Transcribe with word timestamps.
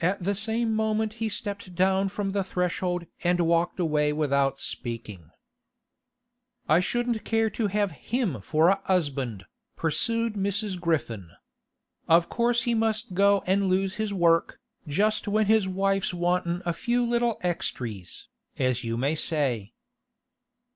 At 0.00 0.24
the 0.24 0.34
same 0.34 0.74
moment 0.74 1.12
he 1.22 1.28
stepped 1.28 1.76
down 1.76 2.08
from 2.08 2.30
the 2.32 2.42
threshold 2.42 3.06
and 3.22 3.38
walked 3.42 3.78
away 3.78 4.12
without 4.12 4.58
speaking. 4.58 5.30
'I 6.68 6.80
shouldn't 6.80 7.24
care 7.24 7.48
to 7.50 7.68
have 7.68 7.92
him 7.92 8.40
for 8.40 8.68
a 8.68 8.80
'usband,' 8.88 9.44
pursued 9.76 10.32
Mrs. 10.34 10.80
Griffin. 10.80 11.30
'Of 12.08 12.28
course 12.28 12.62
he 12.62 12.74
must 12.74 13.14
go 13.14 13.44
an' 13.46 13.68
lose 13.68 13.94
his 13.94 14.12
work, 14.12 14.58
just 14.88 15.28
when 15.28 15.46
his 15.46 15.68
wife's 15.68 16.12
wantin' 16.12 16.62
a 16.66 16.72
few 16.72 17.06
little 17.06 17.38
extries, 17.42 18.26
as 18.58 18.82
you 18.82 18.96
may 18.96 19.14
say. 19.14 19.72